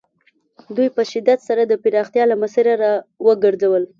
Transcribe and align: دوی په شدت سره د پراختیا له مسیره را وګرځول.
دوی 0.75 0.89
په 0.95 1.01
شدت 1.11 1.39
سره 1.47 1.61
د 1.65 1.73
پراختیا 1.83 2.23
له 2.31 2.35
مسیره 2.41 2.73
را 2.83 2.93
وګرځول. 3.27 3.83